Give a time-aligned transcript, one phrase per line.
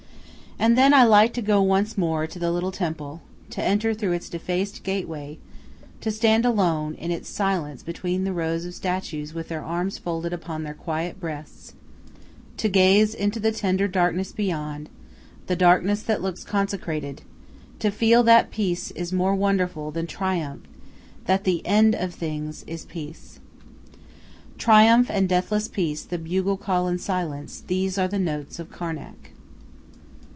[0.59, 4.11] And then I like to go once more to the little temple, to enter through
[4.11, 5.39] its defaced gateway,
[6.01, 10.33] to stand alone in its silence between the rows of statues with their arms folded
[10.33, 11.73] upon their quiet breasts,
[12.57, 14.87] to gaze into the tender darkness beyond
[15.47, 17.23] the darkness that looks consecrated
[17.79, 20.61] to feel that peace is more wonderful than triumph,
[21.25, 23.39] that the end of things is peace.
[24.59, 29.31] Triumph and deathless peace, the bugle call and silence these are the notes of Karnak.